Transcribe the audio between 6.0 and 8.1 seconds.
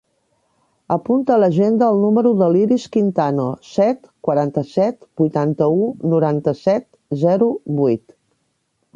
noranta-set, zero, vuit.